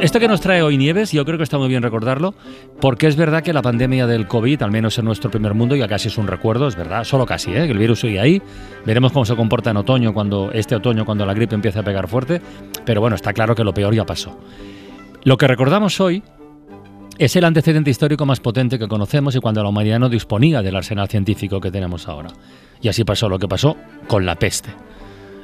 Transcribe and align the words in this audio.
Esto 0.00 0.20
que 0.20 0.28
nos 0.28 0.40
trae 0.40 0.62
hoy 0.62 0.76
Nieves, 0.76 1.10
yo 1.10 1.24
creo 1.24 1.38
que 1.38 1.42
está 1.42 1.58
muy 1.58 1.66
bien 1.66 1.82
recordarlo, 1.82 2.32
porque 2.80 3.08
es 3.08 3.16
verdad 3.16 3.42
que 3.42 3.52
la 3.52 3.62
pandemia 3.62 4.06
del 4.06 4.28
COVID, 4.28 4.62
al 4.62 4.70
menos 4.70 4.96
en 4.98 5.04
nuestro 5.04 5.28
primer 5.28 5.54
mundo, 5.54 5.74
ya 5.74 5.88
casi 5.88 6.06
es 6.06 6.18
un 6.18 6.28
recuerdo, 6.28 6.68
es 6.68 6.76
verdad, 6.76 7.02
solo 7.02 7.26
casi, 7.26 7.50
¿eh? 7.50 7.64
el 7.64 7.76
virus 7.76 8.00
sigue 8.00 8.20
ahí. 8.20 8.40
Veremos 8.86 9.10
cómo 9.10 9.24
se 9.24 9.34
comporta 9.34 9.70
en 9.70 9.76
otoño, 9.76 10.14
cuando 10.14 10.52
este 10.52 10.76
otoño, 10.76 11.04
cuando 11.04 11.26
la 11.26 11.34
gripe 11.34 11.56
empieza 11.56 11.80
a 11.80 11.82
pegar 11.82 12.06
fuerte, 12.06 12.40
pero 12.84 13.00
bueno, 13.00 13.16
está 13.16 13.32
claro 13.32 13.56
que 13.56 13.64
lo 13.64 13.74
peor 13.74 13.92
ya 13.92 14.06
pasó. 14.06 14.38
Lo 15.24 15.36
que 15.36 15.48
recordamos 15.48 16.00
hoy 16.00 16.22
es 17.18 17.34
el 17.34 17.44
antecedente 17.44 17.90
histórico 17.90 18.24
más 18.24 18.38
potente 18.38 18.78
que 18.78 18.86
conocemos 18.86 19.34
y 19.34 19.40
cuando 19.40 19.64
la 19.64 19.68
humanidad 19.68 19.98
no 19.98 20.08
disponía 20.08 20.62
del 20.62 20.76
arsenal 20.76 21.08
científico 21.08 21.60
que 21.60 21.72
tenemos 21.72 22.06
ahora. 22.06 22.30
Y 22.80 22.88
así 22.88 23.02
pasó 23.02 23.28
lo 23.28 23.40
que 23.40 23.48
pasó 23.48 23.76
con 24.06 24.24
la 24.24 24.36
peste 24.36 24.70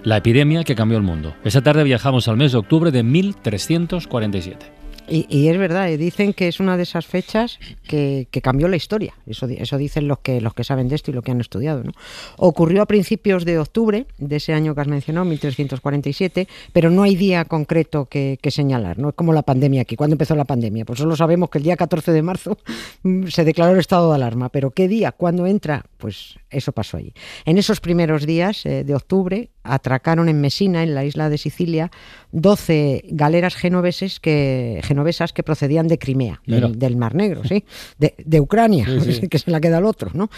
la 0.05 0.19
epidemia 0.19 0.65
que 0.65 0.75
cambió 0.75 0.99
el 0.99 1.03
mundo. 1.03 1.35
Esa 1.45 1.63
tarde 1.63 1.83
viajamos 1.83 2.29
al 2.29 2.37
mes 2.37 2.53
de 2.53 2.59
octubre 2.59 2.91
de 2.91 3.03
1347. 3.03 4.85
Y, 5.07 5.49
es 5.49 5.59
verdad, 5.59 5.87
dicen 5.99 6.33
que 6.33 6.49
es 6.49 6.61
una 6.61 6.79
de 6.79 6.85
esas 6.85 7.05
fechas 7.05 7.59
que, 7.87 8.27
cambió 8.43 8.69
la 8.69 8.77
historia. 8.77 9.13
Eso, 9.27 9.47
dicen 9.77 10.09
los 10.09 10.21
que, 10.21 10.41
los 10.41 10.55
que 10.55 10.65
saben 10.65 10.89
de 10.89 10.95
esto 10.95 11.11
y 11.11 11.15
lo 11.15 11.21
que 11.21 11.31
han 11.31 11.43
estudiado. 11.43 11.85
¿no? 11.85 11.93
Ocurrió 12.39 12.81
a 12.81 12.87
principios 12.87 13.45
de 13.45 13.59
octubre 13.59 14.07
de 14.17 14.37
ese 14.37 14.55
año 14.55 14.75
que 14.75 14.81
has 14.81 14.89
mencionado, 14.89 15.27
1347, 15.27 16.49
pero 16.73 16.91
no 16.91 17.03
hay 17.03 17.17
día 17.17 17.45
concreto 17.45 18.07
que, 18.07 18.39
señalar. 18.49 18.99
No 18.99 19.11
es 19.11 19.15
como 19.15 19.35
la 19.35 19.43
pandemia 19.43 19.83
aquí. 19.83 19.95
¿Cuándo 19.95 20.15
empezó 20.15 20.35
la 20.37 20.47
pandemia? 20.47 20.87
Pues 20.87 21.01
solo 21.01 21.17
sabemos 21.17 21.51
que 21.51 21.59
el 21.59 21.65
día 21.65 21.77
14 21.77 22.11
de 22.11 22.23
marzo 22.23 22.57
se 23.29 23.45
declaró 23.45 23.75
el 23.75 23.81
estado 23.81 24.09
de 24.09 24.15
alarma. 24.15 24.49
Pero 24.49 24.71
¿qué 24.71 24.89
día? 24.89 25.13
¿Cuándo 25.13 25.47
entra? 25.47 25.85
Pues 25.99 26.37
eso 26.49 26.73
pasó 26.73 26.97
allí. 26.97 27.13
En 27.45 27.59
esos 27.59 27.81
primeros 27.81 28.25
días 28.25 28.65
eh, 28.65 28.85
de 28.85 28.95
octubre 28.95 29.51
atracaron 29.65 30.29
en 30.29 30.41
Mesina, 30.41 30.83
en 30.83 30.95
la 30.95 31.05
isla 31.05 31.29
de 31.29 31.39
Sicilia, 31.39 31.91
12 32.33 33.05
galeras 33.09 33.57
genoveses 33.57 34.21
que 34.21 34.81
genovesas 34.85 35.33
que 35.33 35.43
procedían 35.43 35.89
de 35.89 35.99
Crimea, 35.99 36.41
del, 36.47 36.97
Mar 36.97 37.15
Negro, 37.15 37.43
¿sí? 37.45 37.65
de, 37.99 38.41
Ucrania, 38.41 38.87
que 39.31 39.39
se 39.39 39.51
la 39.51 39.61
queda 39.61 39.79
al 39.79 39.87
otro. 39.87 40.11
¿no? 40.15 40.31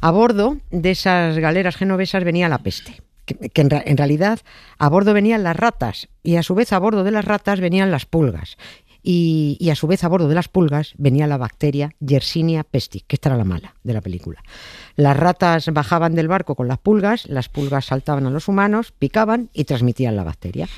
A 0.00 0.10
bordo 0.10 0.58
de 0.70 0.90
esas 0.90 1.38
galeras 1.38 1.76
genovesas 1.76 2.24
venía 2.24 2.48
la 2.48 2.58
peste. 2.58 3.00
Que, 3.24 3.52
en, 3.54 3.96
realidad 3.96 4.40
a 4.78 4.88
bordo 4.88 5.14
venían 5.14 5.44
las 5.44 5.56
ratas 5.56 6.08
y 6.24 6.36
a 6.36 6.42
su 6.42 6.56
vez 6.56 6.72
a 6.72 6.80
bordo 6.80 7.04
de 7.04 7.12
las 7.12 7.24
ratas 7.24 7.60
venían 7.60 7.92
las 7.92 8.04
pulgas 8.04 8.56
y, 9.02 9.68
a 9.70 9.74
su 9.74 9.86
vez 9.86 10.04
a 10.04 10.08
bordo 10.08 10.28
de 10.28 10.34
las 10.34 10.48
pulgas 10.48 10.94
venía 10.96 11.26
la 11.26 11.36
bacteria 11.36 11.94
Yersinia 12.00 12.64
pestis, 12.64 13.04
que 13.06 13.16
esta 13.16 13.30
era 13.30 13.36
la 13.36 13.44
mala 13.44 13.74
de 13.82 13.92
la 13.92 14.00
película. 14.00 14.42
Las 14.96 15.16
ratas 15.16 15.66
bajaban 15.72 16.14
del 16.14 16.28
barco 16.28 16.54
con 16.54 16.68
las 16.68 16.78
pulgas, 16.78 17.26
las 17.28 17.48
pulgas 17.48 17.86
saltaban 17.86 18.26
a 18.26 18.30
los 18.30 18.48
humanos, 18.48 18.92
picaban 18.96 19.50
y 19.52 19.64
transmitían 19.64 20.16
la 20.16 20.24
bacteria 20.24 20.68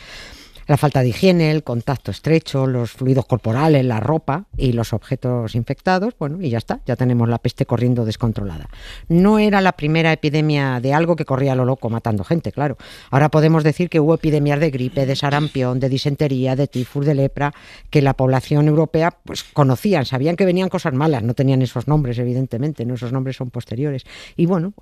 la 0.67 0.77
falta 0.77 1.01
de 1.01 1.09
higiene, 1.09 1.51
el 1.51 1.63
contacto 1.63 2.11
estrecho, 2.11 2.67
los 2.67 2.93
fluidos 2.93 3.27
corporales, 3.27 3.85
la 3.85 4.01
ropa 4.01 4.47
y 4.57 4.73
los 4.73 4.93
objetos 4.93 5.55
infectados, 5.55 6.15
bueno, 6.19 6.41
y 6.41 6.51
ya 6.51 6.59
está, 6.59 6.81
ya 6.87 6.97
tenemos 6.97 7.29
la 7.29 7.39
peste 7.39 7.67
corriendo 7.67 8.05
descontrolada. 8.05 8.69
No 9.09 9.39
era 9.39 9.61
la 9.61 9.73
primera 9.73 10.13
epidemia 10.13 10.81
de 10.81 10.95
algo 10.95 11.17
que 11.17 11.25
corría 11.25 11.53
a 11.53 11.57
lo 11.57 11.65
loco 11.65 11.91
matando 11.91 12.25
gente, 12.25 12.53
claro. 12.53 12.77
Ahora 13.11 13.31
podemos 13.31 13.65
decir 13.65 13.91
que 13.91 14.01
hubo 14.01 14.15
epidemias 14.15 14.61
de 14.61 14.71
gripe, 14.71 15.07
de 15.07 15.17
sarampión, 15.17 15.81
de 15.81 15.89
disentería, 15.89 16.57
de 16.57 16.67
tifus, 16.67 17.07
de 17.07 17.15
lepra, 17.15 17.53
que 17.91 18.03
la 18.03 18.15
población 18.15 18.69
europea 18.69 19.17
pues 19.25 19.45
conocían, 19.45 20.07
sabían 20.07 20.37
que 20.37 20.45
venían 20.45 20.69
cosas 20.69 20.95
malas, 20.95 21.23
no 21.23 21.35
tenían 21.35 21.63
esos 21.63 21.89
nombres, 21.89 22.19
evidentemente, 22.19 22.85
¿no? 22.85 22.95
esos 22.95 23.13
nombres 23.13 23.37
son 23.37 23.51
posteriores. 23.51 24.05
Y 24.37 24.47
bueno, 24.47 24.73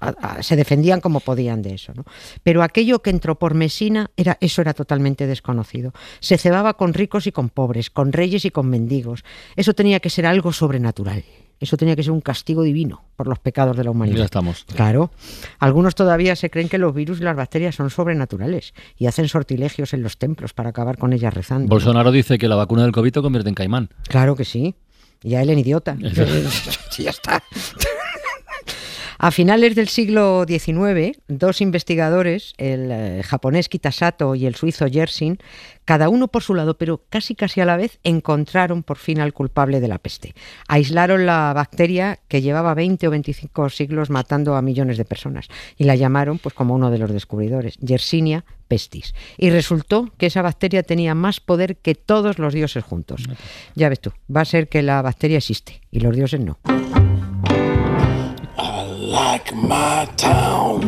se 0.40 0.56
defendían 0.56 1.00
como 1.00 1.20
podían 1.20 1.62
de 1.62 1.74
eso. 1.74 1.92
Pero 2.42 2.62
aquello 2.62 3.00
que 3.02 3.10
entró 3.10 3.38
por 3.38 3.54
Mesina, 3.54 4.10
era, 4.16 4.38
eso 4.40 4.62
era 4.62 4.74
totalmente 4.74 5.26
desconocido. 5.26 5.71
Se 6.20 6.38
cebaba 6.38 6.74
con 6.74 6.94
ricos 6.94 7.26
y 7.26 7.32
con 7.32 7.48
pobres, 7.48 7.90
con 7.90 8.12
reyes 8.12 8.44
y 8.44 8.50
con 8.50 8.68
mendigos. 8.68 9.24
Eso 9.56 9.74
tenía 9.74 10.00
que 10.00 10.10
ser 10.10 10.26
algo 10.26 10.52
sobrenatural. 10.52 11.24
Eso 11.62 11.76
tenía 11.76 11.94
que 11.94 12.02
ser 12.02 12.10
un 12.10 12.20
castigo 12.20 12.64
divino 12.64 13.04
por 13.14 13.28
los 13.28 13.38
pecados 13.38 13.76
de 13.76 13.84
la 13.84 13.92
humanidad. 13.92 14.18
Ya 14.18 14.24
estamos. 14.24 14.64
Claro. 14.74 15.12
Algunos 15.60 15.94
todavía 15.94 16.34
se 16.34 16.50
creen 16.50 16.68
que 16.68 16.76
los 16.76 16.92
virus 16.92 17.20
y 17.20 17.22
las 17.22 17.36
bacterias 17.36 17.76
son 17.76 17.88
sobrenaturales 17.88 18.74
y 18.98 19.06
hacen 19.06 19.28
sortilegios 19.28 19.94
en 19.94 20.02
los 20.02 20.18
templos 20.18 20.54
para 20.54 20.70
acabar 20.70 20.98
con 20.98 21.12
ellas 21.12 21.32
rezando. 21.32 21.68
Bolsonaro 21.68 22.10
dice 22.10 22.36
que 22.36 22.48
la 22.48 22.56
vacuna 22.56 22.82
del 22.82 22.90
COVID 22.90 23.12
te 23.12 23.22
convierte 23.22 23.48
en 23.48 23.54
caimán. 23.54 23.90
Claro 24.08 24.34
que 24.34 24.44
sí. 24.44 24.74
Ya 25.22 25.40
él 25.40 25.50
en 25.50 25.60
idiota. 25.60 25.96
ya 26.98 27.10
está. 27.10 27.44
A 29.24 29.30
finales 29.30 29.76
del 29.76 29.86
siglo 29.86 30.44
XIX, 30.48 31.16
dos 31.28 31.60
investigadores, 31.60 32.54
el 32.58 32.90
eh, 32.90 33.22
japonés 33.22 33.68
Kitasato 33.68 34.34
y 34.34 34.46
el 34.46 34.56
suizo 34.56 34.88
Yersin, 34.88 35.38
cada 35.84 36.08
uno 36.08 36.26
por 36.26 36.42
su 36.42 36.56
lado, 36.56 36.76
pero 36.76 37.04
casi 37.08 37.36
casi 37.36 37.60
a 37.60 37.64
la 37.64 37.76
vez, 37.76 38.00
encontraron 38.02 38.82
por 38.82 38.98
fin 38.98 39.20
al 39.20 39.32
culpable 39.32 39.78
de 39.78 39.86
la 39.86 40.00
peste. 40.00 40.34
Aislaron 40.66 41.24
la 41.24 41.52
bacteria 41.52 42.18
que 42.26 42.42
llevaba 42.42 42.74
20 42.74 43.06
o 43.06 43.10
25 43.12 43.68
siglos 43.70 44.10
matando 44.10 44.56
a 44.56 44.62
millones 44.62 44.98
de 44.98 45.04
personas 45.04 45.46
y 45.76 45.84
la 45.84 45.94
llamaron, 45.94 46.40
pues 46.40 46.52
como 46.52 46.74
uno 46.74 46.90
de 46.90 46.98
los 46.98 47.12
descubridores, 47.12 47.76
Yersinia 47.76 48.44
pestis. 48.66 49.14
Y 49.38 49.50
resultó 49.50 50.10
que 50.18 50.26
esa 50.26 50.42
bacteria 50.42 50.82
tenía 50.82 51.14
más 51.14 51.38
poder 51.38 51.76
que 51.76 51.94
todos 51.94 52.40
los 52.40 52.54
dioses 52.54 52.82
juntos. 52.82 53.22
Ya 53.76 53.88
ves 53.88 54.00
tú, 54.00 54.10
va 54.34 54.40
a 54.40 54.46
ser 54.46 54.68
que 54.68 54.82
la 54.82 55.00
bacteria 55.00 55.38
existe 55.38 55.80
y 55.92 56.00
los 56.00 56.16
dioses 56.16 56.40
no. 56.40 56.58
Like 59.12 59.54
my 59.54 60.08
town 60.16 60.80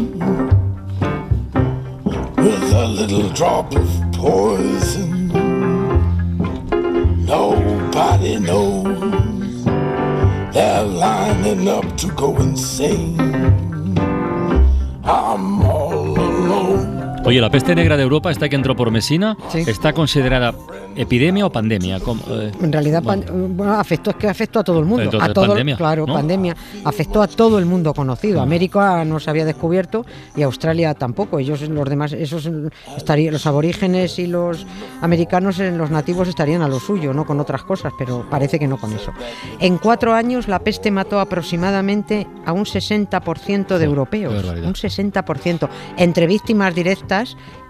with 2.36 2.72
a 2.72 2.86
little 2.88 3.28
drop 3.34 3.76
of 3.76 3.86
poison. 4.12 5.28
Nobody 7.26 8.40
knows 8.40 9.64
they're 10.54 10.84
lining 10.84 11.68
up 11.68 11.98
to 11.98 12.08
go 12.12 12.34
insane. 12.38 13.73
Oye, 17.26 17.40
la 17.40 17.48
peste 17.48 17.74
negra 17.74 17.96
de 17.96 18.02
Europa, 18.02 18.30
esta 18.30 18.50
que 18.50 18.56
entró 18.56 18.76
por 18.76 18.90
Mesina, 18.90 19.34
está 19.54 19.94
considerada 19.94 20.52
epidemia 20.94 21.46
o 21.46 21.50
pandemia. 21.50 21.96
Eh, 21.96 22.52
en 22.60 22.70
realidad, 22.70 23.02
afectó, 23.78 24.10
es 24.10 24.16
que 24.16 24.28
afectó 24.28 24.60
a 24.60 24.64
todo 24.64 24.78
el 24.78 24.84
mundo. 24.84 25.10
a 25.18 25.32
todo, 25.32 25.48
pandemia, 25.48 25.76
claro, 25.76 26.04
pandemia. 26.04 26.54
Afectó 26.84 27.22
a 27.22 27.26
todo 27.26 27.58
el 27.58 27.64
mundo 27.64 27.94
conocido. 27.94 28.42
América 28.42 29.06
no 29.06 29.18
se 29.18 29.30
había 29.30 29.46
descubierto 29.46 30.04
y 30.36 30.42
Australia 30.42 30.92
tampoco. 30.92 31.38
Ellos, 31.38 31.62
los 31.62 31.88
demás, 31.88 32.12
esos 32.12 32.48
estarían, 32.94 33.32
los 33.32 33.46
aborígenes 33.46 34.18
y 34.18 34.26
los 34.26 34.66
americanos, 35.00 35.58
eh, 35.60 35.70
los 35.70 35.90
nativos 35.90 36.28
estarían 36.28 36.60
a 36.60 36.68
lo 36.68 36.78
suyo, 36.78 37.14
no 37.14 37.24
con 37.24 37.40
otras 37.40 37.62
cosas, 37.62 37.94
pero 37.98 38.26
parece 38.28 38.58
que 38.58 38.66
no 38.66 38.76
con 38.76 38.92
eso. 38.92 39.12
En 39.60 39.78
cuatro 39.78 40.12
años, 40.12 40.46
la 40.46 40.58
peste 40.58 40.90
mató 40.90 41.18
aproximadamente 41.20 42.26
a 42.44 42.52
un 42.52 42.64
60% 42.64 43.78
de 43.78 43.84
europeos. 43.84 44.44
Un 44.44 44.74
60%. 44.74 45.68
Entre 45.96 46.26
víctimas 46.26 46.74
directas 46.74 47.13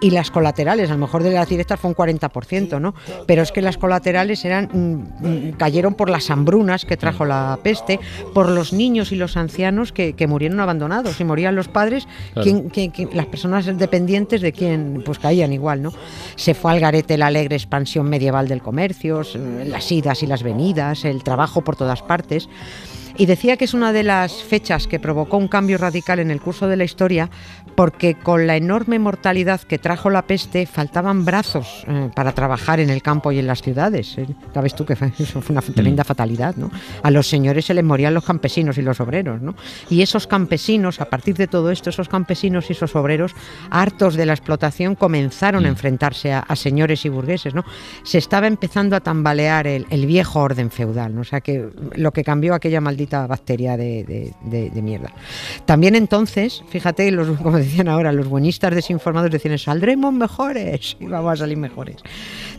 y 0.01 0.11
las 0.11 0.31
colaterales. 0.31 0.89
A 0.89 0.93
lo 0.93 0.99
mejor 0.99 1.23
de 1.23 1.31
las 1.31 1.47
directas 1.47 1.79
fue 1.79 1.89
un 1.89 1.95
40%, 1.95 2.79
¿no? 2.79 2.93
Pero 3.25 3.41
es 3.41 3.51
que 3.51 3.61
las 3.61 3.77
colaterales 3.77 4.43
eran 4.45 4.69
mm, 4.71 5.27
mm, 5.27 5.51
cayeron 5.53 5.93
por 5.95 6.09
las 6.09 6.29
hambrunas 6.29 6.85
que 6.85 6.97
trajo 6.97 7.25
la 7.25 7.59
peste, 7.63 7.99
por 8.33 8.49
los 8.49 8.73
niños 8.73 9.11
y 9.11 9.15
los 9.15 9.37
ancianos 9.37 9.91
que, 9.91 10.13
murieron 10.27 10.59
abandonados. 10.59 11.19
y 11.19 11.23
morían 11.23 11.55
los 11.55 11.67
padres, 11.67 12.07
las 13.13 13.25
personas 13.27 13.65
dependientes 13.77 14.41
de 14.41 14.51
quien 14.51 15.03
pues 15.05 15.19
caían 15.19 15.53
igual, 15.53 15.81
¿no? 15.83 15.93
Se 16.35 16.53
fue 16.53 16.71
al 16.71 16.79
garete 16.79 17.17
la 17.17 17.27
alegre 17.27 17.55
expansión 17.55 18.09
medieval 18.09 18.47
del 18.47 18.61
comercio, 18.61 19.21
las 19.65 19.91
idas 19.91 20.23
y 20.23 20.27
las 20.27 20.43
venidas, 20.43 21.05
el 21.05 21.23
trabajo 21.23 21.61
por 21.61 21.75
todas 21.75 22.01
partes. 22.01 22.49
Y 23.17 23.25
decía 23.27 23.55
que 23.55 23.65
es 23.65 23.73
una 23.73 23.93
de 23.93 24.03
las 24.03 24.43
fechas 24.43 24.87
que 24.87 24.99
provocó 24.99 25.37
un 25.37 25.47
cambio 25.47 25.77
radical 25.77 26.19
en 26.19 26.31
el 26.31 26.41
curso 26.41 26.67
de 26.67 26.75
la 26.75 26.83
historia 26.83 27.29
porque 27.75 28.15
con 28.15 28.47
la 28.47 28.55
enorme 28.55 28.99
mortalidad 28.99 29.61
que 29.61 29.77
trajo 29.77 30.09
la 30.09 30.23
peste 30.23 30.65
faltaban 30.65 31.25
brazos 31.25 31.85
eh, 31.87 32.09
para 32.15 32.31
trabajar 32.33 32.79
en 32.79 32.89
el 32.89 33.01
campo 33.01 33.31
y 33.31 33.39
en 33.39 33.47
las 33.47 33.61
ciudades. 33.61 34.17
¿eh? 34.17 34.27
Sabes 34.53 34.75
tú 34.75 34.85
que 34.85 34.93
eso 35.19 35.41
fue 35.41 35.53
una 35.53 35.61
tremenda 35.61 36.03
mm. 36.03 36.05
fatalidad. 36.05 36.55
¿no? 36.55 36.71
A 37.03 37.11
los 37.11 37.27
señores 37.27 37.65
se 37.65 37.73
les 37.73 37.83
morían 37.83 38.13
los 38.13 38.25
campesinos 38.25 38.77
y 38.77 38.81
los 38.81 38.99
obreros. 38.99 39.41
¿no? 39.41 39.55
Y 39.89 40.01
esos 40.01 40.25
campesinos, 40.27 41.01
a 41.01 41.05
partir 41.05 41.35
de 41.35 41.47
todo 41.47 41.71
esto, 41.71 41.89
esos 41.89 42.09
campesinos 42.09 42.69
y 42.69 42.73
esos 42.73 42.95
obreros, 42.95 43.33
hartos 43.69 44.15
de 44.15 44.25
la 44.25 44.33
explotación, 44.33 44.95
comenzaron 44.95 45.65
a 45.65 45.69
mm. 45.69 45.71
enfrentarse 45.71 46.33
a, 46.33 46.55
señores 46.55 47.05
y 47.05 47.09
burgueses. 47.09 47.53
¿no? 47.53 47.65
Se 48.03 48.17
estaba 48.17 48.47
empezando 48.47 48.95
a 48.95 49.01
tambalear 49.01 49.67
el, 49.67 50.05
viejo 50.05 50.39
orden 50.39 50.69
feudal. 50.69 51.15
¿no? 51.15 51.21
O 51.21 51.25
sea 51.25 51.41
que 51.41 51.69
lo 51.95 52.11
que 52.11 52.23
cambió 52.23 52.53
aquella 52.53 52.79
maldita 52.79 53.04
bacteria 53.05 53.77
de, 53.77 54.33
mierda. 54.81 55.11
También 55.65 55.95
entonces, 55.95 56.63
fíjate, 56.69 57.11
los, 57.11 57.37
como 57.39 57.57
decían 57.57 57.87
ahora, 57.87 58.11
los 58.11 58.27
buenistas 58.27 58.73
desinformados 58.73 59.31
decían, 59.31 59.57
saldremos 59.57 60.13
mejores 60.13 60.97
y 60.99 61.05
vamos 61.05 61.33
a 61.33 61.35
salir 61.37 61.57
mejores. 61.57 61.97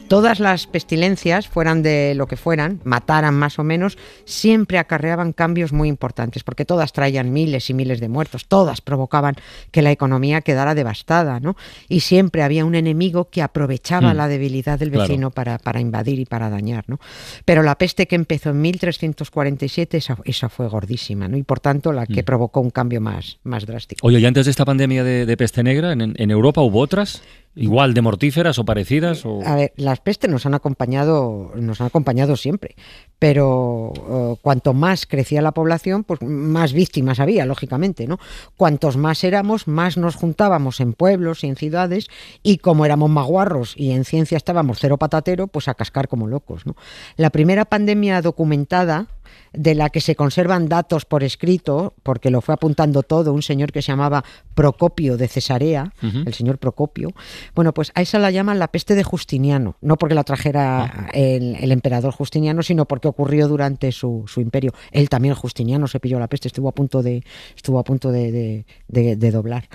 Todas 0.08 0.38
las 0.38 0.68
pestilencias, 0.68 1.48
fueran 1.48 1.82
de 1.82 2.14
lo 2.14 2.28
que 2.28 2.36
fueran, 2.36 2.80
mataran 2.84 3.34
más 3.34 3.58
o 3.58 3.64
menos, 3.64 3.98
siempre 4.24 4.78
acarreaban 4.78 5.32
cambios 5.32 5.72
muy 5.72 5.88
importantes, 5.88 6.44
porque 6.44 6.64
todas 6.64 6.92
traían 6.92 7.32
miles 7.32 7.70
y 7.70 7.74
miles 7.74 7.98
de 7.98 8.08
muertos, 8.08 8.46
todas 8.46 8.80
provocaban 8.80 9.34
que 9.72 9.82
la 9.82 9.90
economía 9.90 10.42
quedara 10.42 10.76
devastada, 10.76 11.40
¿no? 11.40 11.56
Y 11.88 12.00
siempre 12.00 12.42
había 12.42 12.64
un 12.64 12.76
enemigo 12.76 13.30
que 13.30 13.42
aprovechaba 13.42 14.14
mm. 14.14 14.16
la 14.16 14.28
debilidad 14.28 14.78
del 14.78 14.90
vecino 14.90 15.30
para, 15.32 15.58
para, 15.58 15.80
invadir 15.80 16.20
y 16.20 16.24
para 16.24 16.50
dañar, 16.50 16.84
¿no? 16.86 17.00
Pero 17.44 17.64
la 17.64 17.76
peste 17.76 18.06
que 18.06 18.14
empezó 18.14 18.50
en 18.50 18.60
1347, 18.60 19.96
esa, 19.96 20.18
esa 20.24 20.48
fue 20.48 20.68
gordísima, 20.68 21.26
¿no? 21.26 21.36
Y 21.36 21.42
por 21.42 21.58
tanto 21.58 21.92
la 21.92 22.06
que 22.06 22.22
mm. 22.22 22.26
provocó 22.26 22.60
un 22.60 22.70
cambio 22.70 23.00
más, 23.00 23.38
más 23.42 23.66
drástico. 23.66 24.06
Oye, 24.06 24.20
¿y 24.20 24.26
antes 24.26 24.44
de 24.44 24.52
esta 24.52 24.64
pandemia 24.64 25.02
de, 25.02 25.36
peste 25.36 25.64
negra, 25.64 25.92
en, 25.92 26.14
en 26.16 26.30
Europa 26.30 26.60
hubo 26.60 26.78
otras? 26.78 27.22
¿Igual 27.58 27.94
de 27.94 28.02
mortíferas 28.02 28.58
o 28.58 28.66
parecidas? 28.66 29.24
O... 29.24 29.40
A 29.42 29.56
ver, 29.56 29.72
las 29.76 30.00
pestes 30.00 30.30
nos 30.30 30.44
han 30.44 30.52
acompañado, 30.52 31.52
nos 31.56 31.80
han 31.80 31.86
acompañado 31.86 32.36
siempre, 32.36 32.76
pero 33.18 33.94
eh, 33.96 34.38
cuanto 34.42 34.74
más 34.74 35.06
crecía 35.06 35.40
la 35.40 35.52
población, 35.52 36.04
pues 36.04 36.20
más 36.20 36.74
víctimas 36.74 37.18
había, 37.18 37.46
lógicamente, 37.46 38.06
¿no? 38.06 38.18
Cuantos 38.58 38.98
más 38.98 39.24
éramos, 39.24 39.68
más 39.68 39.96
nos 39.96 40.16
juntábamos 40.16 40.80
en 40.80 40.92
pueblos 40.92 41.44
y 41.44 41.46
en 41.46 41.56
ciudades, 41.56 42.08
y 42.42 42.58
como 42.58 42.84
éramos 42.84 43.08
maguarros 43.08 43.72
y 43.74 43.92
en 43.92 44.04
ciencia 44.04 44.36
estábamos 44.36 44.76
cero 44.78 44.98
patatero, 44.98 45.46
pues 45.46 45.68
a 45.68 45.74
cascar 45.74 46.08
como 46.08 46.26
locos, 46.26 46.66
¿no? 46.66 46.76
La 47.16 47.30
primera 47.30 47.64
pandemia 47.64 48.20
documentada 48.20 49.06
de 49.52 49.74
la 49.74 49.90
que 49.90 50.00
se 50.00 50.14
conservan 50.14 50.68
datos 50.68 51.04
por 51.04 51.24
escrito, 51.24 51.94
porque 52.02 52.30
lo 52.30 52.40
fue 52.40 52.54
apuntando 52.54 53.02
todo 53.02 53.32
un 53.32 53.42
señor 53.42 53.72
que 53.72 53.82
se 53.82 53.92
llamaba 53.92 54.24
Procopio 54.54 55.16
de 55.16 55.28
Cesarea, 55.28 55.92
el 56.02 56.34
señor 56.34 56.58
Procopio. 56.58 57.10
Bueno, 57.54 57.72
pues 57.72 57.92
a 57.94 58.02
esa 58.02 58.18
la 58.18 58.30
llaman 58.30 58.58
la 58.58 58.68
peste 58.68 58.94
de 58.94 59.02
Justiniano, 59.02 59.76
no 59.80 59.96
porque 59.96 60.14
la 60.14 60.24
trajera 60.24 60.84
ah. 60.84 61.08
el, 61.12 61.72
emperador 61.72 62.12
Justiniano, 62.12 62.62
sino 62.62 62.86
porque 62.86 63.08
ocurrió 63.08 63.48
durante 63.48 63.92
su, 63.92 64.24
imperio. 64.36 64.72
Él 64.92 65.08
también, 65.08 65.34
Justiniano, 65.34 65.86
se 65.88 66.00
pilló 66.00 66.18
la 66.18 66.28
peste, 66.28 66.48
estuvo 66.48 66.68
a 66.68 66.72
punto 66.72 67.02
de, 67.02 67.24
estuvo 67.54 67.78
a 67.78 67.84
punto 67.84 68.10
de, 68.10 68.64
doblar. 68.88 69.68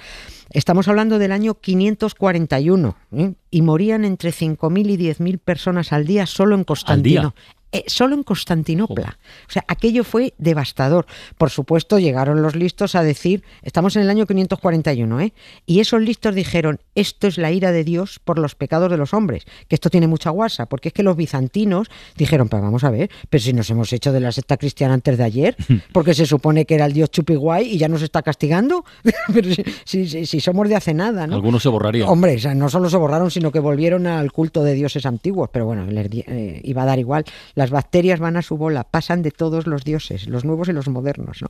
Estamos 0.51 0.87
hablando 0.87 1.17
del 1.17 1.31
año 1.31 1.55
541 1.55 2.95
¿eh? 3.13 3.33
y 3.49 3.61
morían 3.61 4.03
entre 4.03 4.31
5.000 4.31 4.89
y 4.89 4.97
10.000 4.97 5.39
personas 5.39 5.93
al 5.93 6.05
día 6.05 6.25
solo 6.25 6.55
en 6.55 6.65
Constantino. 6.65 7.33
Eh, 7.73 7.85
solo 7.87 8.15
en 8.15 8.23
Constantinopla. 8.23 9.17
O 9.47 9.51
sea, 9.51 9.63
aquello 9.67 10.03
fue 10.03 10.33
devastador. 10.37 11.05
Por 11.37 11.49
supuesto, 11.49 11.99
llegaron 11.99 12.41
los 12.41 12.55
listos 12.55 12.95
a 12.95 13.03
decir, 13.03 13.43
estamos 13.61 13.95
en 13.95 14.01
el 14.01 14.09
año 14.09 14.25
541, 14.25 15.21
¿eh? 15.21 15.33
Y 15.65 15.79
esos 15.79 16.01
listos 16.01 16.35
dijeron, 16.35 16.81
esto 16.95 17.27
es 17.27 17.37
la 17.37 17.51
ira 17.51 17.71
de 17.71 17.85
Dios 17.85 18.19
por 18.19 18.39
los 18.39 18.55
pecados 18.55 18.91
de 18.91 18.97
los 18.97 19.13
hombres, 19.13 19.45
que 19.69 19.75
esto 19.75 19.89
tiene 19.89 20.07
mucha 20.07 20.31
guasa, 20.31 20.65
porque 20.65 20.89
es 20.89 20.93
que 20.93 21.03
los 21.03 21.15
bizantinos 21.15 21.87
dijeron, 22.17 22.49
pero 22.49 22.61
vamos 22.61 22.83
a 22.83 22.89
ver, 22.89 23.09
pero 23.29 23.41
si 23.41 23.53
nos 23.53 23.69
hemos 23.69 23.93
hecho 23.93 24.11
de 24.11 24.19
la 24.19 24.33
secta 24.33 24.57
cristiana 24.57 24.93
antes 24.93 25.17
de 25.17 25.23
ayer, 25.23 25.55
porque 25.93 26.13
se 26.13 26.25
supone 26.25 26.65
que 26.65 26.75
era 26.75 26.85
el 26.85 26.93
Dios 26.93 27.09
chupiguay 27.11 27.67
y 27.67 27.77
ya 27.77 27.87
nos 27.87 28.01
está 28.01 28.21
castigando, 28.21 28.83
pero 29.33 29.49
si, 29.85 30.25
somos 30.41 30.67
de 30.67 30.75
hace 30.75 30.93
nada, 30.93 31.25
¿no? 31.25 31.35
Algunos 31.35 31.63
se 31.63 31.69
borrarían. 31.69 32.09
Hombre, 32.09 32.37
no 32.55 32.69
solo 32.69 32.89
se 32.89 32.97
borraron, 32.97 33.31
sino 33.31 33.51
que 33.51 33.59
volvieron 33.59 34.07
al 34.07 34.33
culto 34.33 34.63
de 34.63 34.73
dioses 34.73 35.05
antiguos, 35.05 35.49
pero 35.53 35.65
bueno, 35.65 35.85
les 35.85 36.07
eh, 36.11 36.59
iba 36.63 36.83
a 36.83 36.85
dar 36.85 36.99
igual. 36.99 37.23
Las 37.61 37.69
bacterias 37.69 38.19
van 38.19 38.37
a 38.37 38.41
su 38.41 38.57
bola, 38.57 38.85
pasan 38.85 39.21
de 39.21 39.29
todos 39.29 39.67
los 39.67 39.83
dioses, 39.83 40.25
los 40.25 40.43
nuevos 40.45 40.67
y 40.67 40.73
los 40.73 40.87
modernos. 40.87 41.43
¿no? 41.43 41.47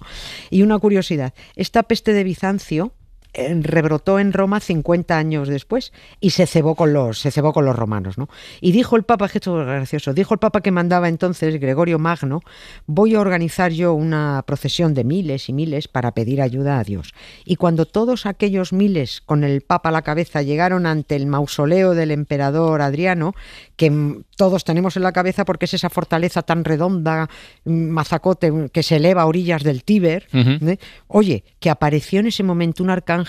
Y 0.49 0.61
una 0.61 0.77
curiosidad, 0.77 1.33
esta 1.55 1.83
peste 1.83 2.11
de 2.11 2.25
Bizancio 2.25 2.91
rebrotó 3.33 4.19
en 4.19 4.33
Roma 4.33 4.59
50 4.59 5.17
años 5.17 5.47
después 5.47 5.93
y 6.19 6.31
se 6.31 6.47
cebó 6.47 6.75
con 6.75 6.93
los, 6.93 7.19
se 7.19 7.31
cebó 7.31 7.53
con 7.53 7.65
los 7.65 7.75
romanos. 7.75 8.17
¿no? 8.17 8.27
Y 8.59 8.71
dijo 8.71 8.95
el 8.95 9.03
Papa, 9.03 9.29
que 9.29 9.37
esto 9.37 9.61
es 9.61 9.67
gracioso, 9.67 10.13
dijo 10.13 10.33
el 10.33 10.39
Papa 10.39 10.61
que 10.61 10.71
mandaba 10.71 11.07
entonces, 11.07 11.59
Gregorio 11.59 11.97
Magno, 11.99 12.41
voy 12.87 13.15
a 13.15 13.21
organizar 13.21 13.71
yo 13.71 13.93
una 13.93 14.43
procesión 14.45 14.93
de 14.93 15.03
miles 15.03 15.49
y 15.49 15.53
miles 15.53 15.87
para 15.87 16.11
pedir 16.11 16.41
ayuda 16.41 16.79
a 16.79 16.83
Dios. 16.83 17.13
Y 17.45 17.55
cuando 17.55 17.85
todos 17.85 18.25
aquellos 18.25 18.73
miles 18.73 19.21
con 19.21 19.43
el 19.43 19.61
Papa 19.61 19.89
a 19.89 19.93
la 19.93 20.01
cabeza 20.01 20.41
llegaron 20.41 20.85
ante 20.85 21.15
el 21.15 21.25
mausoleo 21.25 21.95
del 21.95 22.11
emperador 22.11 22.81
Adriano, 22.81 23.33
que 23.77 24.21
todos 24.35 24.63
tenemos 24.63 24.97
en 24.97 25.03
la 25.03 25.11
cabeza 25.11 25.45
porque 25.45 25.65
es 25.65 25.73
esa 25.73 25.89
fortaleza 25.89 26.41
tan 26.41 26.65
redonda, 26.65 27.29
mazacote, 27.63 28.69
que 28.73 28.83
se 28.83 28.97
eleva 28.97 29.23
a 29.23 29.25
orillas 29.25 29.63
del 29.63 29.83
Tíber, 29.83 30.27
¿eh? 30.33 30.77
oye, 31.07 31.43
que 31.59 31.69
apareció 31.69 32.19
en 32.19 32.27
ese 32.27 32.43
momento 32.43 32.83
un 32.83 32.89
arcángel 32.89 33.20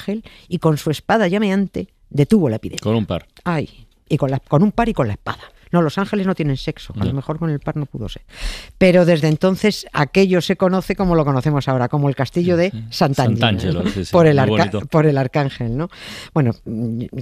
y 0.48 0.58
con 0.58 0.76
su 0.76 0.90
espada 0.90 1.28
llameante 1.28 1.88
detuvo 2.10 2.48
la 2.48 2.56
epidemia. 2.56 2.80
Con 2.82 2.96
un 2.96 3.06
par. 3.06 3.26
Ay, 3.44 3.86
y 4.08 4.16
con, 4.16 4.30
la, 4.30 4.38
con 4.40 4.62
un 4.62 4.72
par 4.72 4.88
y 4.88 4.92
con 4.92 5.06
la 5.06 5.14
espada. 5.14 5.40
No, 5.72 5.80
los 5.80 5.96
ángeles 5.96 6.26
no 6.26 6.34
tienen 6.34 6.58
sexo, 6.58 6.92
a 7.00 7.04
lo 7.04 7.14
mejor 7.14 7.38
con 7.38 7.48
el 7.48 7.58
par 7.58 7.78
no 7.78 7.86
pudo 7.86 8.06
ser. 8.06 8.22
Pero 8.76 9.06
desde 9.06 9.28
entonces 9.28 9.86
aquello 9.94 10.42
se 10.42 10.56
conoce 10.56 10.94
como 10.94 11.14
lo 11.14 11.24
conocemos 11.24 11.66
ahora, 11.66 11.88
como 11.88 12.10
el 12.10 12.14
castillo 12.14 12.58
de 12.58 12.70
Sant'Angelo, 12.90 13.82
por, 14.12 14.26
el 14.26 14.38
por 14.90 15.06
el 15.06 15.16
arcángel. 15.16 15.74
¿no? 15.74 15.88
Bueno, 16.34 16.52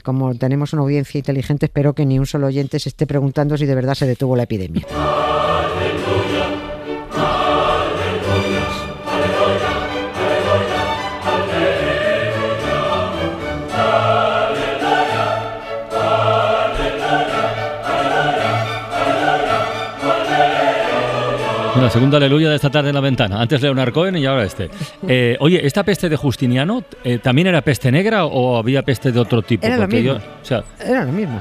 como 0.02 0.34
tenemos 0.34 0.72
una 0.72 0.82
audiencia 0.82 1.18
inteligente, 1.18 1.66
espero 1.66 1.94
que 1.94 2.04
ni 2.04 2.18
un 2.18 2.26
solo 2.26 2.48
oyente 2.48 2.80
se 2.80 2.88
esté 2.88 3.06
preguntando 3.06 3.56
si 3.56 3.66
de 3.66 3.74
verdad 3.76 3.94
se 3.94 4.06
detuvo 4.06 4.34
la 4.34 4.42
epidemia. 4.42 4.84
La 21.80 21.88
segunda 21.88 22.18
aleluya 22.18 22.50
de 22.50 22.56
esta 22.56 22.68
tarde 22.68 22.90
en 22.90 22.94
la 22.94 23.00
ventana. 23.00 23.40
Antes 23.40 23.62
Leonard 23.62 23.92
Cohen 23.92 24.16
y 24.16 24.26
ahora 24.26 24.44
este. 24.44 24.70
Eh, 25.08 25.36
oye, 25.40 25.66
¿esta 25.66 25.82
peste 25.82 26.08
de 26.08 26.16
Justiniano 26.16 26.84
eh, 27.02 27.18
también 27.18 27.48
era 27.48 27.62
peste 27.62 27.90
negra 27.90 28.26
o 28.26 28.56
había 28.56 28.82
peste 28.82 29.10
de 29.10 29.18
otro 29.18 29.42
tipo? 29.42 29.66
Era 29.66 29.78
Porque 29.78 30.02
Yo, 30.02 30.18
era 30.78 31.04
lo 31.04 31.12
mismo 31.12 31.40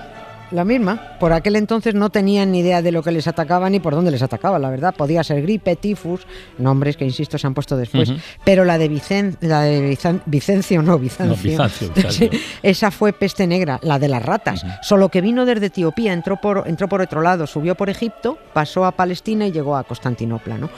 la 0.52 0.66
misma. 0.66 1.18
Por 1.20 1.34
aquel 1.34 1.56
entonces 1.56 1.96
no 1.96 2.10
tenían 2.10 2.52
ni 2.52 2.60
idea 2.60 2.82
de 2.82 2.92
lo 2.92 3.04
que 3.04 3.12
les 3.12 3.28
atacaba 3.28 3.70
ni 3.70 3.80
por 3.80 3.96
dónde 3.96 4.12
les 4.12 4.22
atacaba, 4.22 4.60
la 4.60 4.70
verdad. 4.70 4.94
Podía 4.96 5.24
ser 5.24 5.42
gripe, 5.42 5.76
tifus, 5.76 6.26
nombres 6.58 6.98
que, 6.98 7.06
insisto, 7.06 7.38
se 7.38 7.48
han 7.48 7.54
puesto 7.54 7.78
después. 7.78 8.12
Pero 8.44 8.66
la 8.66 8.78
de, 8.78 8.88
Vicen, 8.88 9.38
la 9.42 9.62
de 9.62 9.98
Vicencio, 10.26 10.82
no, 10.82 11.00
Bizancio, 11.00 11.64
esa 12.64 12.92
fue 12.92 13.14
peste 13.14 13.48
negra, 13.48 13.80
la 13.84 14.00
de 14.00 14.08
las 14.08 14.24
ratas. 14.24 14.66
Solo 14.82 15.10
que 15.10 15.22
vino 15.22 15.46
desde 15.46 15.68
Etiopía, 15.68 16.14
entró 16.14 16.38
por, 16.38 16.68
entró 16.68 16.88
por 16.88 17.02
otro 17.02 17.22
lado, 17.22 17.48
subió 17.48 17.76
por 17.76 17.90
Egipto, 17.90 18.38
pasó 18.54 18.86
a 18.86 18.92
Palestina 18.92 19.48
y 19.48 19.52
llegó 19.52 19.76
a 19.76 19.84
Constantinopla, 19.84 20.58
¿no? 20.58 20.70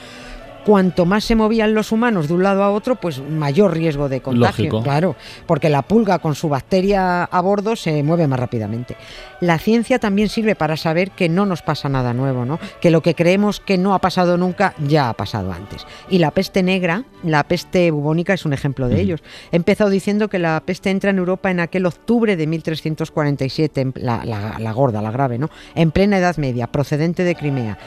Cuanto 0.64 1.04
más 1.04 1.24
se 1.24 1.34
movían 1.34 1.74
los 1.74 1.92
humanos 1.92 2.28
de 2.28 2.34
un 2.34 2.42
lado 2.42 2.62
a 2.62 2.70
otro, 2.70 2.96
pues 2.96 3.20
mayor 3.20 3.74
riesgo 3.74 4.08
de 4.08 4.20
contagio. 4.20 4.82
Claro, 4.82 5.16
porque 5.46 5.68
la 5.68 5.82
pulga 5.82 6.18
con 6.18 6.34
su 6.34 6.48
bacteria 6.48 7.24
a 7.24 7.40
bordo 7.40 7.76
se 7.76 8.02
mueve 8.02 8.26
más 8.26 8.38
rápidamente. 8.38 8.96
La 9.40 9.58
ciencia 9.58 9.98
también 9.98 10.28
sirve 10.28 10.54
para 10.54 10.76
saber 10.76 11.10
que 11.10 11.28
no 11.28 11.46
nos 11.46 11.62
pasa 11.62 11.88
nada 11.88 12.14
nuevo, 12.14 12.44
¿no? 12.44 12.58
Que 12.80 12.90
lo 12.90 13.02
que 13.02 13.14
creemos 13.14 13.60
que 13.60 13.78
no 13.78 13.94
ha 13.94 14.00
pasado 14.00 14.38
nunca 14.38 14.74
ya 14.78 15.08
ha 15.08 15.14
pasado 15.14 15.52
antes. 15.52 15.86
Y 16.08 16.18
la 16.18 16.30
peste 16.30 16.62
negra, 16.62 17.04
la 17.24 17.44
peste 17.44 17.90
bubónica 17.90 18.34
es 18.34 18.44
un 18.44 18.52
ejemplo 18.52 18.88
de 18.88 19.00
ellos. 19.00 19.22
He 19.50 19.56
empezado 19.56 19.90
diciendo 19.90 20.28
que 20.28 20.38
la 20.38 20.62
peste 20.64 20.90
entra 20.90 21.10
en 21.10 21.18
Europa 21.18 21.50
en 21.50 21.60
aquel 21.60 21.86
octubre 21.86 22.36
de 22.36 22.46
1347, 22.46 23.92
la, 23.96 24.24
la 24.24 24.72
gorda, 24.72 25.02
la 25.02 25.10
grave, 25.10 25.38
¿no? 25.38 25.50
En 25.74 25.90
plena 25.90 26.18
Edad 26.18 26.36
Media, 26.36 26.66
procedente 26.68 27.24
de 27.24 27.34
Crimea. 27.34 27.78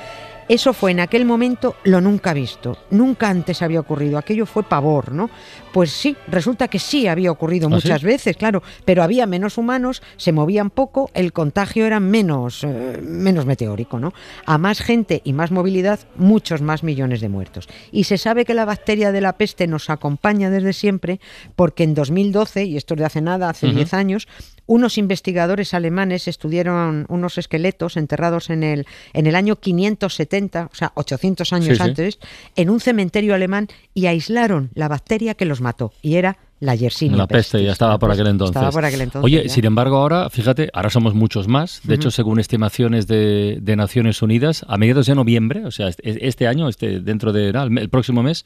Eso 0.48 0.74
fue 0.74 0.92
en 0.92 1.00
aquel 1.00 1.26
momento 1.26 1.76
lo 1.86 2.02
nunca 2.02 2.32
visto, 2.32 2.78
nunca 2.92 3.30
antes 3.30 3.64
había 3.64 3.80
ocurrido, 3.80 4.20
aquello 4.20 4.46
fue 4.46 4.62
pavor, 4.62 5.12
¿no? 5.12 5.30
Pues 5.74 5.92
sí, 5.92 6.16
resulta 6.28 6.68
que 6.68 6.78
sí 6.78 7.08
había 7.08 7.32
ocurrido 7.32 7.66
¿Ah, 7.68 7.72
muchas 7.72 8.04
veces, 8.04 8.38
claro, 8.38 8.62
pero 8.86 9.02
había 9.02 9.26
menos 9.26 9.58
humanos, 9.58 10.04
se 10.18 10.32
movían 10.32 10.70
poco, 10.70 11.10
el 11.16 11.34
contagio 11.34 11.88
era 11.88 12.00
menos, 12.00 12.64
eh, 12.64 13.00
menos 13.02 13.48
meteórico, 13.48 14.00
¿no? 14.00 14.14
A 14.46 14.60
más 14.60 14.82
gente 14.82 15.22
y 15.24 15.34
más 15.34 15.50
movilidad, 15.50 16.00
muchos 16.16 16.62
más 16.62 16.84
millones 16.84 17.22
de 17.22 17.30
muertos. 17.30 17.68
Y 17.92 18.04
se 18.04 18.20
sabe 18.20 18.46
que 18.46 18.54
la 18.54 18.66
bacteria 18.66 19.12
de 19.12 19.22
la 19.22 19.38
peste 19.38 19.66
nos 19.66 19.90
acompaña 19.90 20.52
desde 20.52 20.74
siempre 20.74 21.20
porque 21.56 21.84
en 21.84 21.96
2012, 21.96 22.66
y 22.66 22.78
esto 22.78 22.94
es 22.94 23.00
de 23.00 23.06
hace 23.06 23.22
nada, 23.22 23.50
hace 23.50 23.72
10 23.72 23.94
años, 23.96 24.28
unos 24.68 24.98
investigadores 24.98 25.74
alemanes 25.74 26.28
estudiaron 26.28 27.06
unos 27.10 27.38
esqueletos 27.38 27.98
enterrados 27.98 28.50
en 28.50 28.64
el, 28.64 28.86
en 29.14 29.28
el 29.28 29.36
año 29.36 29.58
570, 29.58 30.70
o 30.72 30.76
sea, 30.76 30.92
800 30.96 31.54
años 31.54 31.80
antes, 31.80 32.20
en 32.56 32.70
un 32.70 32.80
cementerio 32.80 33.36
alemán 33.36 33.68
y 33.94 34.08
aislaron 34.08 34.72
la 34.74 34.88
bacteria 34.88 35.36
que 35.36 35.46
los 35.46 35.62
mató. 35.62 35.94
Y 36.02 36.16
era 36.16 36.38
la 36.60 36.74
Yersinia 36.74 37.18
La 37.18 37.28
peste 37.28 37.62
ya 37.62 37.74
estaba 37.74 38.00
por 38.00 38.12
aquel 38.12 38.28
entonces. 38.28 38.56
Estaba 38.56 38.72
por 38.72 38.86
aquel 38.86 39.02
entonces. 39.02 39.26
Oye, 39.26 39.44
ya. 39.44 39.50
sin 39.50 39.66
embargo, 39.66 39.98
ahora, 39.98 40.30
fíjate, 40.30 40.70
ahora 40.74 40.90
somos 40.90 41.14
muchos 41.14 41.48
más. 41.48 41.82
De 41.84 41.96
hecho, 41.96 42.12
según 42.12 42.40
estimaciones 42.40 43.08
de, 43.08 43.60
de 43.62 43.76
Naciones 43.76 44.22
Unidas, 44.22 44.66
a 44.68 44.78
mediados 44.78 45.06
de 45.06 45.16
noviembre, 45.16 45.66
o 45.66 45.72
sea, 45.72 45.90
este, 46.02 46.48
año, 46.48 46.70
este 46.70 47.02
dentro 47.02 47.34
de 47.34 47.52
nada, 47.52 47.68
el 47.68 47.90
próximo 47.90 48.24
mes, 48.24 48.46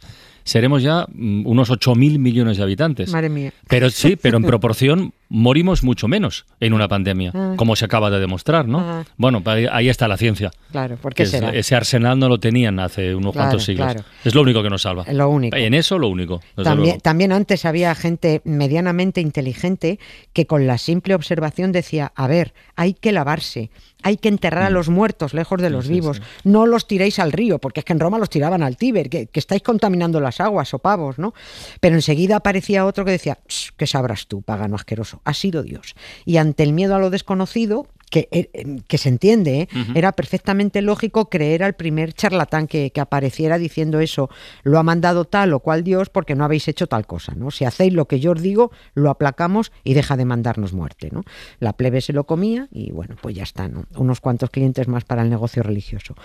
seremos 0.49 0.81
ya 0.83 1.05
mm, 1.13 1.45
unos 1.45 1.69
8.000 1.69 2.17
millones 2.19 2.57
de 2.57 2.63
habitantes. 2.63 3.11
Madre 3.11 3.29
mía. 3.29 3.53
Pero 3.67 3.89
sí, 3.89 4.15
pero 4.15 4.37
en 4.37 4.43
proporción 4.51 5.13
morimos 5.31 5.83
mucho 5.83 6.07
menos 6.07 6.45
en 6.59 6.73
una 6.73 6.87
pandemia, 6.87 7.31
Ah. 7.35 7.53
como 7.55 7.75
se 7.75 7.85
acaba 7.85 8.09
de 8.09 8.19
demostrar, 8.19 8.67
¿no? 8.67 8.79
Ah. 8.79 9.03
Bueno, 9.15 9.43
ahí 9.71 9.87
está 9.87 10.07
la 10.07 10.17
ciencia. 10.17 10.49
Claro, 10.71 10.97
¿por 10.97 11.13
Que 11.13 11.17
qué 11.17 11.23
es- 11.23 11.29
será? 11.29 11.49
ese 11.51 11.75
arsenal 11.75 12.17
no 12.17 12.27
lo 12.29 12.39
tenían 12.39 12.79
hace 12.79 13.13
unos 13.13 13.33
Claro, 13.33 13.47
cuantos 13.49 13.63
siglos. 13.65 13.85
claro. 13.93 14.03
Es 14.25 14.33
lo 14.33 14.41
único 14.41 14.63
que 14.63 14.69
nos 14.71 14.81
salva. 14.81 15.05
Lo 15.11 15.29
único. 15.29 15.55
En 15.55 15.75
eso, 15.75 15.99
lo 15.99 16.07
único. 16.07 16.41
También, 16.63 16.99
también 16.99 17.31
antes 17.31 17.63
había 17.65 17.93
gente 17.93 18.41
medianamente 18.43 19.21
inteligente 19.21 19.99
que 20.33 20.47
con 20.47 20.65
la 20.65 20.77
simple 20.79 21.13
observación 21.13 21.71
decía, 21.71 22.11
a 22.15 22.27
ver, 22.27 22.53
hay 22.75 22.93
que 22.95 23.11
lavarse, 23.11 23.69
hay 24.01 24.17
que 24.17 24.29
enterrar 24.29 24.63
a 24.63 24.69
los 24.71 24.89
muertos 24.89 25.33
lejos 25.33 25.61
de 25.61 25.69
los 25.69 25.85
Mm. 25.85 25.87
sí, 25.87 25.93
vivos, 25.93 26.17
sí. 26.17 26.23
no 26.45 26.65
los 26.65 26.87
tiréis 26.87 27.19
al 27.19 27.31
río, 27.31 27.59
porque 27.59 27.81
es 27.81 27.85
que 27.85 27.93
en 27.93 27.99
Roma 27.99 28.17
los 28.17 28.29
tiraban 28.29 28.63
al 28.63 28.77
Tíber, 28.77 29.09
que, 29.09 29.27
que 29.27 29.39
estáis 29.39 29.61
contaminando 29.61 30.19
las 30.39 30.47
aguas 30.47 30.73
o 30.73 30.79
pavos, 30.79 31.19
¿no? 31.19 31.33
Pero 31.79 31.95
enseguida 31.95 32.37
aparecía 32.37 32.85
otro 32.85 33.05
que 33.05 33.11
decía, 33.11 33.37
"Ch, 33.47 33.71
¿qué 33.77 33.87
sabrás 33.87 34.27
tú, 34.27 34.41
pagano 34.41 34.75
asqueroso? 34.75 35.21
Ha 35.25 35.33
sido 35.33 35.63
Dios. 35.63 35.95
Y 36.25 36.37
ante 36.37 36.63
el 36.63 36.73
miedo 36.73 36.95
a 36.95 36.99
lo 36.99 37.09
desconocido, 37.09 37.87
que, 38.09 38.27
eh, 38.31 38.81
que 38.87 38.97
se 38.97 39.09
entiende, 39.09 39.61
¿eh? 39.61 39.67
era 39.93 40.13
perfectamente 40.13 40.81
lógico 40.81 41.29
creer 41.29 41.63
al 41.63 41.73
primer 41.73 42.13
charlatán 42.13 42.67
que, 42.67 42.91
que 42.91 43.01
apareciera 43.01 43.57
diciendo 43.57 43.99
eso, 43.99 44.29
lo 44.63 44.79
ha 44.79 44.83
mandado 44.83 45.25
tal 45.25 45.53
o 45.53 45.59
cual 45.59 45.83
Dios 45.83 46.09
porque 46.09 46.35
no 46.35 46.43
habéis 46.43 46.67
hecho 46.67 46.87
tal 46.87 47.05
cosa, 47.05 47.33
¿no? 47.35 47.51
Si 47.51 47.65
hacéis 47.65 47.93
lo 47.93 48.07
que 48.07 48.19
yo 48.19 48.31
os 48.31 48.41
digo, 48.41 48.71
lo 48.93 49.09
aplacamos 49.09 49.71
y 49.83 49.93
deja 49.93 50.17
de 50.17 50.25
mandarnos 50.25 50.73
muerte, 50.73 51.09
¿no? 51.11 51.23
La 51.59 51.73
plebe 51.73 52.01
se 52.01 52.13
lo 52.13 52.25
comía 52.25 52.67
y 52.71 52.91
bueno, 52.91 53.15
pues 53.21 53.35
ya 53.35 53.43
está, 53.43 53.67
¿no? 53.67 53.85
Unos 53.95 54.21
cuantos 54.21 54.49
clientes 54.49 54.87
más 54.87 55.05
para 55.05 55.21
el 55.21 55.29
negocio 55.29 55.61
religioso. 55.61 56.15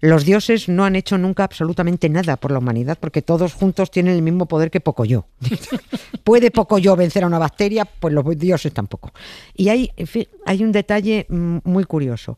Los 0.00 0.24
dioses 0.24 0.68
no 0.68 0.84
han 0.84 0.96
hecho 0.96 1.18
nunca 1.18 1.44
absolutamente 1.44 2.08
nada 2.08 2.36
por 2.36 2.50
la 2.50 2.58
humanidad 2.58 2.98
porque 3.00 3.22
todos 3.22 3.54
juntos 3.54 3.90
tienen 3.90 4.14
el 4.14 4.22
mismo 4.22 4.46
poder 4.46 4.70
que 4.70 4.80
poco 4.80 5.04
yo. 5.04 5.26
¿Puede 6.24 6.50
poco 6.50 6.78
yo 6.78 6.96
vencer 6.96 7.24
a 7.24 7.26
una 7.26 7.38
bacteria? 7.38 7.84
Pues 7.84 8.12
los 8.12 8.24
dioses 8.38 8.72
tampoco. 8.72 9.12
Y 9.54 9.68
hay, 9.68 9.90
en 9.96 10.06
fin, 10.06 10.26
hay 10.44 10.62
un 10.62 10.72
detalle 10.72 11.26
mm, 11.28 11.58
muy 11.64 11.84
curioso. 11.84 12.36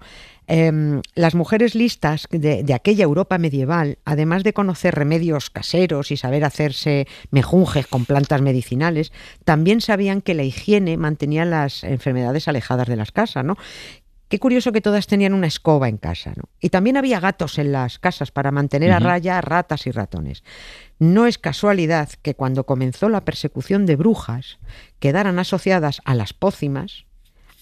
Em, 0.50 1.02
las 1.14 1.34
mujeres 1.34 1.74
listas 1.74 2.26
de, 2.30 2.62
de 2.62 2.74
aquella 2.74 3.04
Europa 3.04 3.36
medieval, 3.36 3.98
además 4.06 4.44
de 4.44 4.54
conocer 4.54 4.94
remedios 4.94 5.50
caseros 5.50 6.10
y 6.10 6.16
saber 6.16 6.42
hacerse 6.42 7.06
mejunjes 7.30 7.86
con 7.86 8.06
plantas 8.06 8.40
medicinales, 8.40 9.12
también 9.44 9.82
sabían 9.82 10.22
que 10.22 10.32
la 10.32 10.44
higiene 10.44 10.96
mantenía 10.96 11.44
las 11.44 11.84
enfermedades 11.84 12.48
alejadas 12.48 12.88
de 12.88 12.96
las 12.96 13.12
casas, 13.12 13.44
¿no? 13.44 13.58
Qué 14.28 14.38
curioso 14.38 14.72
que 14.72 14.82
todas 14.82 15.06
tenían 15.06 15.32
una 15.32 15.46
escoba 15.46 15.88
en 15.88 15.96
casa, 15.96 16.34
¿no? 16.36 16.44
Y 16.60 16.68
también 16.68 16.98
había 16.98 17.18
gatos 17.18 17.58
en 17.58 17.72
las 17.72 17.98
casas 17.98 18.30
para 18.30 18.50
mantener 18.50 18.92
a 18.92 18.98
raya 18.98 19.38
a 19.38 19.40
ratas 19.40 19.86
y 19.86 19.90
ratones. 19.90 20.44
No 20.98 21.26
es 21.26 21.38
casualidad 21.38 22.10
que 22.22 22.34
cuando 22.34 22.66
comenzó 22.66 23.08
la 23.08 23.24
persecución 23.24 23.86
de 23.86 23.96
brujas 23.96 24.58
quedaran 24.98 25.38
asociadas 25.38 26.02
a 26.04 26.14
las 26.14 26.34
pócimas, 26.34 27.06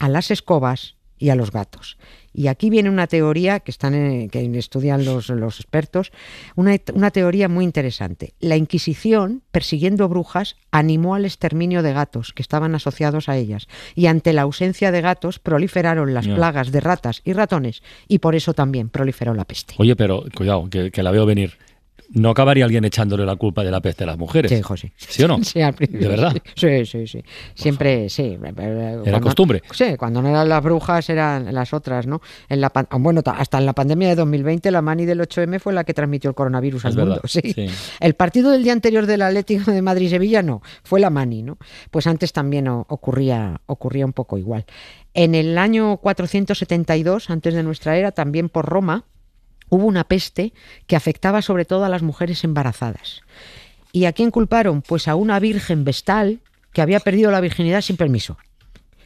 a 0.01 0.09
las 0.09 0.33
escobas 0.33 0.97
y 1.19 1.31
a 1.31 1.37
los 1.37 1.53
gatos. 1.53 1.99
Y 2.39 2.49
aquí 2.49 2.69
viene 2.69 2.91
una 2.91 3.07
teoría 3.07 3.61
que, 3.61 3.71
están 3.71 3.95
en- 3.95 4.29
que 4.29 4.45
estudian 4.59 5.07
los, 5.07 5.31
los 5.31 5.59
expertos, 5.59 6.13
una, 6.55 6.77
una 6.93 7.11
teoría 7.11 7.49
muy 7.49 7.65
interesante. 7.65 8.35
La 8.41 8.57
Inquisición, 8.59 9.43
persiguiendo 9.51 10.07
brujas, 10.09 10.57
animó 10.71 11.15
al 11.15 11.25
exterminio 11.25 11.83
de 11.83 11.95
gatos 11.95 12.35
que 12.35 12.43
estaban 12.43 12.75
asociados 12.75 13.31
a 13.31 13.37
ellas. 13.39 13.69
Y 13.95 14.05
ante 14.07 14.35
la 14.35 14.43
ausencia 14.43 14.93
de 14.93 15.01
gatos 15.01 15.39
proliferaron 15.39 16.13
las 16.13 16.27
plagas 16.29 16.71
de 16.73 16.81
ratas 16.81 17.23
y 17.25 17.33
ratones 17.33 17.83
y 18.07 18.19
por 18.19 18.35
eso 18.35 18.53
también 18.53 18.91
proliferó 18.91 19.33
la 19.33 19.47
peste. 19.47 19.75
Oye, 19.79 19.97
pero 19.97 20.25
cuidado, 20.37 20.69
que, 20.69 20.91
que 20.91 21.03
la 21.03 21.13
veo 21.13 21.25
venir. 21.25 21.55
¿No 22.11 22.31
acabaría 22.31 22.65
alguien 22.65 22.85
echándole 22.85 23.27
la 23.27 23.37
culpa 23.37 23.65
de 23.65 23.71
la 23.71 23.81
peste 23.81 24.05
a 24.05 24.07
las 24.07 24.17
mujeres? 24.19 24.51
Sí, 24.51 24.63
José. 24.63 24.93
¿Sí 24.97 25.23
o 25.25 25.29
no? 25.29 25.39
Sí, 25.43 25.61
al 25.61 25.75
principio. 25.75 26.09
¿De 26.09 26.17
verdad? 26.17 26.37
Sí, 26.55 26.87
sí, 26.87 27.07
sí. 27.07 27.23
Siempre, 27.55 28.09
sí. 28.09 28.39
Era 29.05 29.21
costumbre. 29.21 29.63
Sí, 29.73 29.97
cuando 29.97 30.23
no 30.23 30.29
eran 30.29 30.49
las 30.49 30.63
brujas 30.63 31.09
eran 31.11 31.53
las 31.53 31.73
otras, 31.75 32.07
¿no? 32.07 32.21
En 32.49 32.61
la 32.61 32.73
bueno, 32.99 33.23
ta- 33.23 33.33
hasta 33.33 33.59
en 33.59 33.67
la 33.67 33.73
pandemia 33.73 34.09
de 34.09 34.15
2020 34.17 34.71
la 34.71 34.83
mani 34.83 35.05
del 35.05 35.21
8M 35.21 35.59
fue 35.61 35.73
la 35.73 35.85
que 35.85 35.95
transmitió 35.95 36.31
el 36.31 36.35
coronavirus 36.37 36.85
Es 36.85 36.91
al 36.93 36.97
verdad, 36.97 37.11
mundo. 37.17 37.23
Sí. 37.29 37.41
sí. 37.55 37.67
El 38.01 38.15
partido 38.15 38.51
del 38.51 38.63
día 38.63 38.73
anterior 38.73 39.07
del 39.07 39.23
Atlético 39.23 39.71
de 39.71 39.83
Madrid-Sevilla 39.83 40.43
no, 40.43 40.63
fue 40.85 41.01
la 41.01 41.11
mani, 41.11 41.43
¿no? 41.43 41.59
Pues 41.91 42.07
antes 42.07 42.33
también 42.33 42.69
ocurría, 42.69 43.61
ocurría 43.67 44.07
un 44.07 44.13
poco 44.13 44.39
igual. 44.39 44.65
En 45.15 45.35
el 45.35 45.57
año 45.59 45.97
472, 45.99 47.31
antes 47.31 47.55
de 47.55 47.63
nuestra 47.63 47.97
era, 47.97 48.13
también 48.13 48.49
por 48.49 48.67
Roma, 48.67 49.05
hubo 49.69 49.87
una 49.87 50.05
peste 50.05 50.53
que 50.87 50.97
afectaba 50.97 51.43
sobre 51.43 51.65
todo 51.65 51.85
a 51.85 51.89
las 51.89 52.03
mujeres 52.03 52.45
embarazadas. 52.45 53.23
¿Y 53.93 54.05
a 54.05 54.13
quién 54.13 54.31
culparon? 54.31 54.83
Pues 54.83 55.09
a 55.09 55.15
una 55.15 55.39
virgen 55.41 55.85
vestal 55.85 56.41
que 56.73 56.83
había 56.83 57.01
perdido 57.01 57.31
la 57.31 57.41
virginidad 57.41 57.81
sin 57.81 57.97
permiso. 57.97 58.37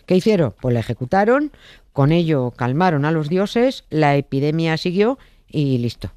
¿Qué 0.07 0.17
hicieron? 0.17 0.55
Pues 0.61 0.75
la 0.75 0.81
ejecutaron, 0.81 1.53
con 1.93 2.11
ello 2.11 2.51
calmaron 2.51 3.05
a 3.05 3.13
los 3.13 3.29
dioses, 3.29 3.85
la 3.91 4.17
epidemia 4.17 4.77
siguió 4.77 5.19
y 5.49 5.79
listo. 5.79 6.11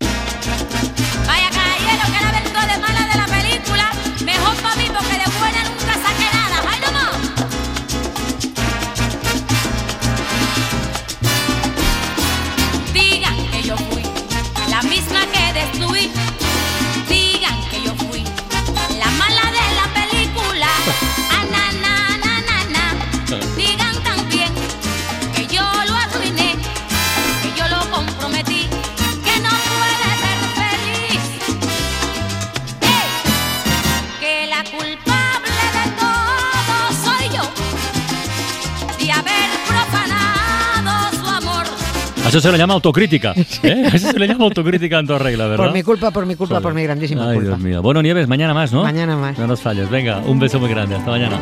Eso 42.38 42.48
se 42.48 42.52
le 42.52 42.58
llama 42.58 42.74
autocrítica. 42.74 43.34
¿eh? 43.64 43.90
Eso 43.94 44.12
se 44.12 44.20
le 44.20 44.28
llama 44.28 44.46
autocrítica 44.46 45.00
en 45.00 45.08
toda 45.08 45.20
regla, 45.20 45.48
¿verdad? 45.48 45.66
Por 45.66 45.74
mi 45.74 45.84
culpa, 45.84 46.12
por 46.12 46.26
mi 46.26 46.36
culpa, 46.36 46.56
Joder. 46.56 46.64
por 46.64 46.74
mi 46.74 46.84
grandísima 46.84 47.30
Ay, 47.30 47.36
culpa. 47.36 47.50
Dios 47.50 47.60
mío. 47.60 47.82
Bueno, 47.82 48.02
Nieves, 48.02 48.28
mañana 48.28 48.54
más, 48.54 48.72
¿no? 48.74 48.84
Mañana 48.84 49.16
más. 49.16 49.38
No 49.38 49.48
nos 49.48 49.62
falles. 49.62 49.90
Venga, 49.90 50.20
un 50.20 50.40
beso 50.40 50.60
muy 50.60 50.70
grande. 50.70 50.96
Hasta 50.96 51.12
mañana. 51.12 51.40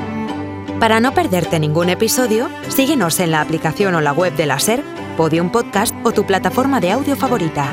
Para 0.80 1.00
no 1.00 1.14
perderte 1.14 1.60
ningún 1.60 1.90
episodio, 1.90 2.50
síguenos 2.70 3.20
en 3.20 3.32
la 3.32 3.42
aplicación 3.42 3.94
o 3.96 4.02
la 4.02 4.14
web 4.14 4.36
de 4.36 4.48
la 4.48 4.60
SER, 4.60 4.84
Podium 5.16 5.52
Podcast 5.52 5.96
o 6.04 6.12
tu 6.12 6.26
plataforma 6.26 6.80
de 6.80 6.92
audio 6.92 7.16
favorita. 7.16 7.72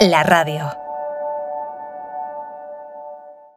La 0.00 0.22
radio. 0.22 0.87